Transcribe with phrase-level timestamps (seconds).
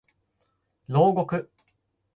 [0.87, 1.47] 牢獄